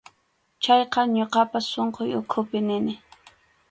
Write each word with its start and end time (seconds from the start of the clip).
Chayqa 0.63 1.01
ñuqapas 1.15 1.65
sunquy 1.71 2.09
ukhupi 2.19 2.59
nini. 2.67 2.93